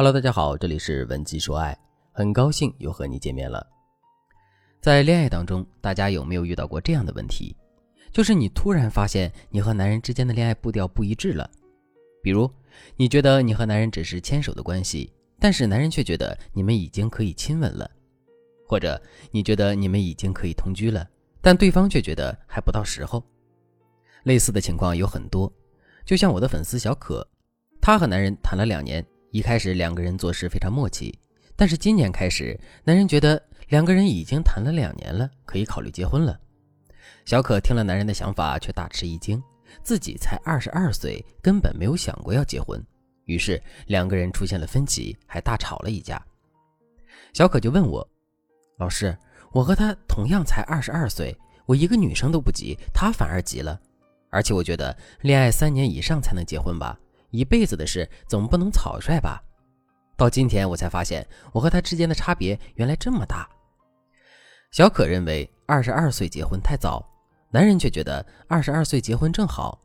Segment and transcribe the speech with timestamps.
[0.00, 1.76] Hello，大家好，这里是文姬说爱，
[2.12, 3.66] 很高兴又和你见面了。
[4.80, 7.52] 在恋爱当中，大家有没有遇到过这样的问题？
[8.12, 11.50] 就是你突然发现你和男人之间的恋爱步调不一致了。
[12.22, 12.48] 比如，
[12.94, 17.84] 你觉得你和男人只是牵手的关系，但是男人却觉得你们已经可以亲吻了；
[18.68, 21.04] 或者你觉得你们已经可以同居了，
[21.40, 23.20] 但对方却觉得还不到时候。
[24.22, 25.52] 类似的情况有很多，
[26.04, 27.28] 就像我的粉丝小可，
[27.80, 29.04] 她和男人谈了两年。
[29.30, 31.16] 一开始两个人做事非常默契，
[31.54, 36.38] 但是今年开始，男人觉得两个人已经谈了两年了，可以考虑结婚了。
[37.26, 39.42] 小可听了男人的想法，却大吃一惊，
[39.82, 42.82] 自己才二十二岁，根本没有想过要结婚。
[43.26, 46.24] 于是两个人出现了分歧，还大吵了一架。
[47.34, 48.08] 小可就问我
[48.80, 49.14] ：“老师，
[49.52, 51.36] 我和他同样才二十二岁，
[51.66, 53.78] 我一个女生都不急，他反而急了。
[54.30, 56.98] 而且我觉得恋爱三年以上才能结婚吧。”
[57.30, 59.42] 一辈子的事总不能草率吧？
[60.16, 63.48] 到今天我才发现，我和他之间的差别原来这么大。
[64.70, 67.08] 小可认为二十二岁结婚太早，
[67.50, 69.80] 男人却觉得二十二岁结婚正好。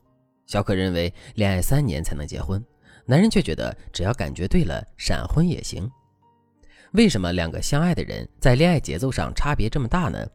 [0.46, 2.64] 小可认为恋爱三年才能结婚，
[3.06, 5.90] 男人却觉得只要感觉对了，闪婚也行。
[6.94, 10.28] 为什么两个相爱的人在恋爱节奏上差别这么大呢？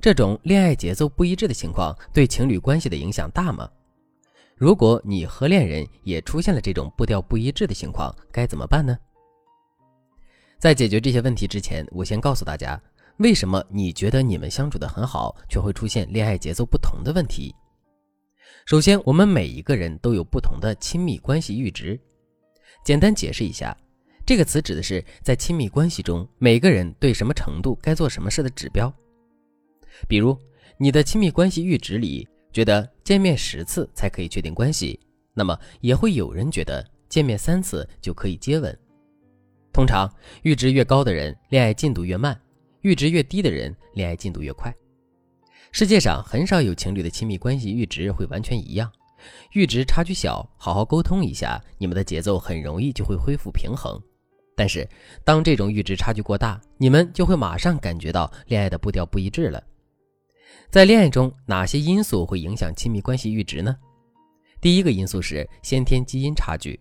[0.00, 3.68] 这种恋爱节奏不一致的情况对情侣关系的影响大吗？
[4.56, 8.96] 如果你和恋人也出现了这种步调不一致的情况，该怎么办呢？
[10.60, 12.80] 在解决这些问题之前，我先告诉大家，
[13.16, 17.52] 为什么你觉得你们相处的很好，却会出现恋爱节奏不同的问题。
[18.64, 22.00] 首先，我们每一个人都有不同的亲密关系阈值。
[22.84, 23.76] 简单解释一下，
[24.24, 28.90] 这个词指的是在亲密关系中，每个人对什么程度该做什么事的指标。
[30.08, 30.38] 比如，
[30.78, 32.28] 你的亲密关系阈值里。
[32.54, 35.00] 觉得见面十次才可以确定关系，
[35.34, 38.78] 那么也会有人觉得见面三次就可以接吻。
[39.72, 40.08] 通常
[40.44, 42.32] 阈值越高的人，恋爱进度越慢；
[42.82, 44.72] 阈值越低的人，恋爱进度越快。
[45.72, 48.88] 世界上很少有情侣的亲密关系阈值会完全一样，
[49.52, 54.00] 阈值差距小，好好沟通一下，你们的节奏很容易就会恢复平衡。
[54.54, 54.88] 但是
[55.24, 59.60] 当这种阈值差距过大，你们就会马上感觉到恋爱的步调不一致了。
[60.70, 63.76] 在恋爱中，哪些因素会影响亲密关系阈值呢？
[64.60, 66.80] 第一个因素是先天基因差距。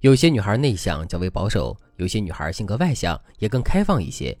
[0.00, 4.36] 有些女孩内向，较为保守；有些女孩性格外向，也更开放一些。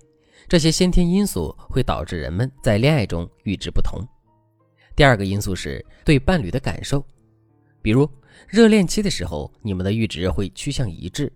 [0.48, 4.00] 这些先天因素会导致人们在恋爱中阈值不同。
[4.96, 7.04] 第二个因素是对伴侣的感受，
[7.82, 8.08] 比如
[8.48, 11.30] 热恋期的时候，你们的阈值会趋向一致；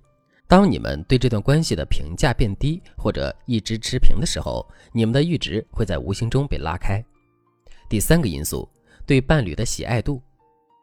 [0.48, 7.04] 当你们对这段关系的评价变低或者一直持平的时候，你们的阈值会在无形中被拉开。
[7.94, 8.68] 第三个因素，
[9.06, 10.20] 对伴侣的喜爱度，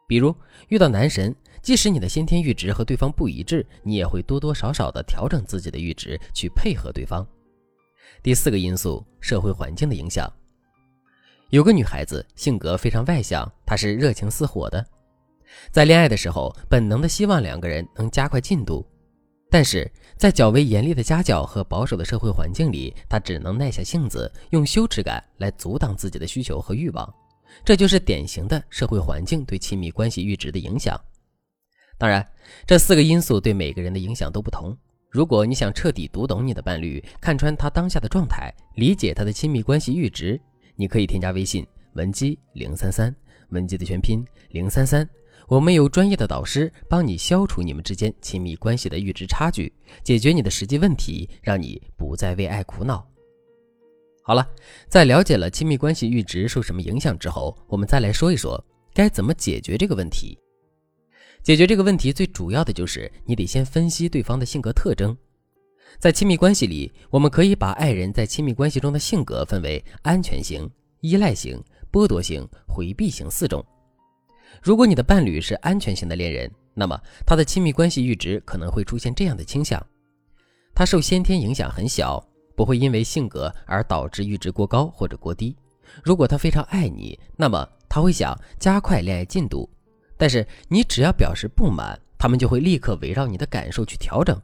[0.08, 0.34] 比如
[0.68, 7.22] 遇到男神，即使你的先天阈值和对方不一致，你也会多多少少的调整自己的阈值去配合对方。
[8.22, 10.26] 第四个因素，社会环境的影响。
[11.50, 14.82] 有个女孩子性格非常外向，她是热情似火的，
[15.70, 18.86] 在恋爱的时候本能的希望两个人能加快进度，
[19.52, 27.14] 但是在较为严厉的家教和保守的社会环境里，他只能耐下性子，用羞耻感来阻挡自己的需求和欲望。
[27.62, 30.98] 这就是典型的社会环境对亲密关系阈值的影响。
[31.98, 32.26] 当然，
[32.66, 34.74] 这四个因素对每个人的影响都不同。
[35.10, 40.40] 如果你想彻底读懂你的伴侣，看穿他当下的状态，理解他的亲密关系阈值，
[40.76, 43.14] 你可以添加微信文姬零三三，
[43.50, 45.06] 文姬的全拼零三三。
[45.48, 49.72] 我们有专业的导师帮你消除你们之间亲密关系的阈值差距，
[50.02, 53.06] 解决你的实际问题，让你不再为爱苦恼。
[54.22, 54.48] 好了，
[54.88, 58.62] 在了解了亲密关系阈值受什么影响之后，我们再来说一说
[58.94, 60.38] 该怎么解决这个问题。
[61.42, 65.16] 解决这个问题最主要的就是你得先分析对方的性格特征。
[65.98, 70.70] 在亲密关系里，我们可以把爱人在亲密关系中的性格分为安全型、
[71.00, 73.62] 依赖型、剥夺型、回避型四种。
[74.60, 79.80] 如果你的伴侣是安全型的恋人，那么他的亲密关系阈值可能会出现这样的倾向：
[80.74, 82.22] 他受先天影响很小。
[82.54, 85.56] 不会因为性格而导致阈值过高或者过低。
[86.04, 89.68] 如果他非常爱你，那么他会想加快恋爱进度。
[90.18, 94.38] 但是你只要表示不满，他们就会立刻围绕你的感受去调整。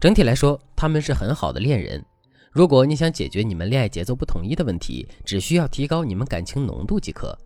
[0.00, 2.04] 整体来说，他们是很好的恋人。
[2.50, 7.38] 如果你想解决你们恋爱节奏不统一的问题，只需要提高你们感情浓度即可。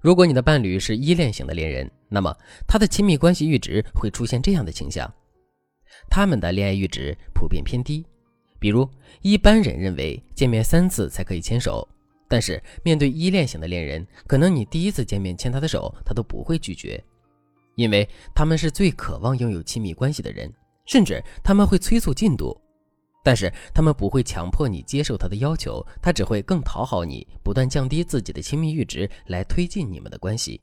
[0.00, 2.34] 如果你的伴侣是依恋型的恋人，那么
[2.66, 5.12] 他的亲密关系阈值会出现这样的倾向：
[6.08, 8.04] 他们的恋爱阈值普遍偏低。
[8.58, 8.88] 比如，
[9.22, 11.86] 一般人认为见面三次才可以牵手，
[12.28, 17.02] 但是面对依恋型的恋人，可能你第一次见面牵他的手，他都不会拒绝，
[17.74, 20.50] 因为他们是最渴望拥有亲密关系的人，
[20.86, 22.58] 甚至他们会催促进度，
[23.22, 30.60] 但是他们不会强迫你接受他的要求，他只会更讨好你，不断降低自己的亲密阈值来推进你们的关系。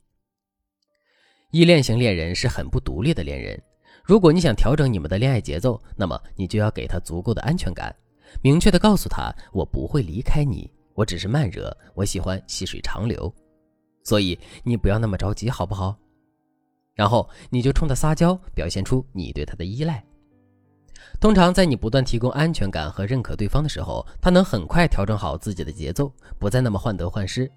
[1.50, 3.60] 依恋型恋人是很不独立的恋人。
[4.04, 7.94] 如果你想调整你们的恋爱节奏，那么你就要给他足够的安全感，
[8.42, 13.32] 明确的告诉他：“我不会离开你，我只是慢热，我喜欢细水长流。”
[14.02, 15.96] 所以你不要那么着急，好不好？
[16.94, 20.02] 然后你就冲他撒娇，表现出你对他的依赖。
[21.20, 27.50] 通常在你不断提供安全感和认可对方的时候，他能很快调整好自己的节奏，不再那么患得患失。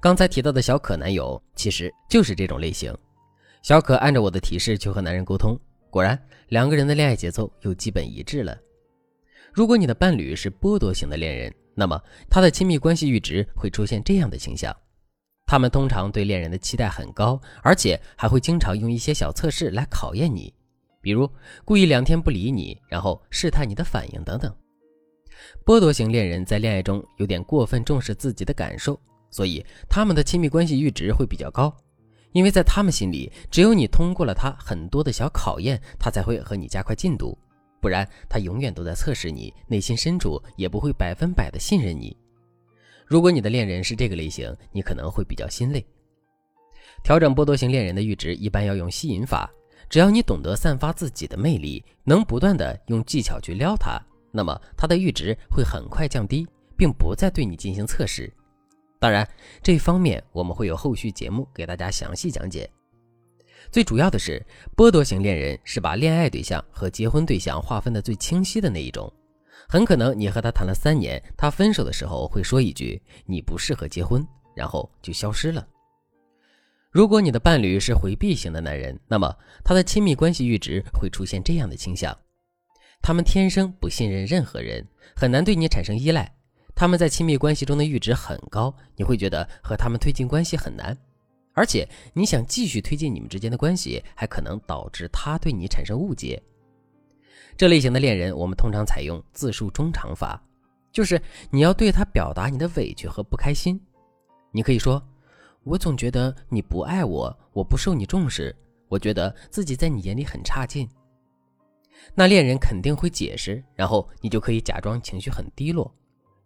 [0.00, 2.94] 刚才提到的小可男友其实就是这种类型。
[3.62, 5.58] 小可按照我的提示去和男人沟通。
[5.90, 8.56] 果然，两个人的恋爱节奏又基本一致了。
[9.52, 14.74] 如果你的伴侣是剥夺型的恋人，那么他的亲密关系阈值会出现这样的倾向：
[15.46, 20.52] 他们通常对恋人的期待很高，而且还会经常用一些小测试来考验你，
[21.06, 21.30] 比如
[21.64, 24.52] 故意两天不理你，然后试探你的反应等等。
[25.64, 28.98] 剥夺型恋人在恋爱中有点过分重视自己的感受，
[29.30, 31.72] 所以他们的亲密关系阈值会比较高。
[32.32, 37.38] 因为在他们心里，只有你通过了他很多的小考验，他才会和你加快进度，
[37.80, 42.16] 不然他永远都在测试你，内心深处也不会百分百的信任你。
[43.06, 45.86] 如果你的恋人是这个类型，你可能会比较心累。
[47.04, 49.48] 调整剥夺型恋人的阈值，一般要用吸引法。
[49.88, 54.00] 只要你懂得散发自己的魅力，能不断的用技巧去撩他，
[54.32, 56.46] 那么他的阈值会很快降低，
[56.76, 58.32] 并不再对你进行测试。
[58.98, 59.28] 当然，
[59.62, 62.68] 这方面我们会有后续节目给大家详细讲解。
[63.70, 64.44] 最主要的是，
[64.76, 69.12] 剥夺型恋人是把恋爱对象和结婚对象划分的最清晰的那一种。
[69.68, 74.24] 很可能你和他谈了三年，他分手的时候会说一句“你不适合结婚”，
[74.54, 75.66] 然后就消失了。
[76.96, 82.16] 如果你的伴侣是回避型的男人，那么他的亲密关系阈值会出现这样的倾向：
[83.02, 84.82] 他们天生不信任任何人，
[85.14, 86.34] 很难对你产生依赖。
[86.74, 90.96] 他们在亲密关系中的阈值很高，你会觉得和他们推进关系很难，
[91.52, 96.42] 而且你想继续推进你们之间的关系，还可能导致他对你产生误解。
[97.58, 100.42] 这类型的恋人，我们通常采用自述中长法，
[100.90, 101.20] 就是
[101.50, 103.78] 你要对他表达你的委屈和不开心。
[104.50, 105.06] 你可以说
[105.66, 108.54] ：“我总觉得你不爱我，我不受你重视，
[108.88, 110.88] 我觉得自己在你眼里很差劲。”
[112.14, 115.92] 那恋人肯定会解释，然后你就可以假装情绪很低落。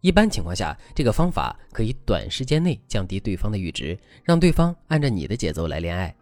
[0.01, 6.15] 一般情况下，这个方法可以短时间内降低对方的阈值，让对方按照你的节奏来恋爱。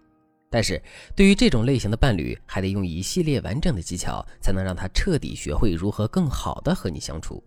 [0.50, 0.82] 但是，
[1.14, 7.40] 对于这种类型的伴侣，还得用一系列完整的技巧，才能让他彻底学会如何更好的和你相处。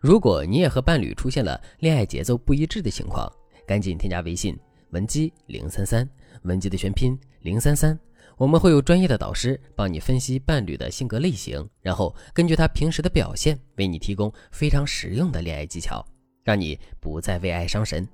[0.00, 3.32] 如果你也和伴侣出现了恋爱节奏不一致的情况，
[3.66, 4.58] 赶紧添加微信
[4.90, 6.08] 文姬零三三，
[6.42, 7.98] 文姬的全拼零三三。
[8.38, 16.04] 我们会有专业的导师帮你分析伴侣的性格类型，然后根据他平时的表现，为你提供非常实用的恋爱技巧，
[16.42, 18.08] 让你不再为爱伤神。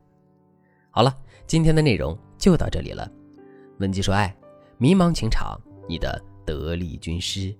[0.91, 1.17] 好了，
[1.47, 3.11] 今天的内容就到这里了。
[3.79, 4.35] 文姬说爱，
[4.77, 5.59] 迷茫情场，
[5.89, 7.55] 你的得力军师。